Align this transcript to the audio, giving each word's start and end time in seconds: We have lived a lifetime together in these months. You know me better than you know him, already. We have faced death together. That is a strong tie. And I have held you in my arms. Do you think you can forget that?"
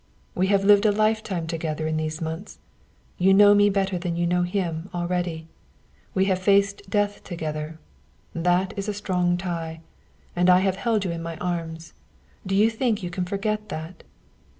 We 0.33 0.47
have 0.47 0.63
lived 0.65 0.87
a 0.87 0.91
lifetime 0.91 1.45
together 1.45 1.85
in 1.85 1.95
these 1.97 2.21
months. 2.21 2.57
You 3.19 3.35
know 3.35 3.53
me 3.53 3.69
better 3.69 3.99
than 3.99 4.15
you 4.15 4.25
know 4.25 4.41
him, 4.41 4.89
already. 4.95 5.47
We 6.15 6.25
have 6.25 6.39
faced 6.39 6.81
death 6.89 7.23
together. 7.23 7.77
That 8.33 8.73
is 8.75 8.87
a 8.87 8.95
strong 8.95 9.37
tie. 9.37 9.81
And 10.35 10.49
I 10.49 10.61
have 10.61 10.77
held 10.77 11.05
you 11.05 11.11
in 11.11 11.21
my 11.21 11.37
arms. 11.37 11.93
Do 12.47 12.55
you 12.55 12.71
think 12.71 13.03
you 13.03 13.11
can 13.11 13.25
forget 13.25 13.69
that?" 13.69 14.03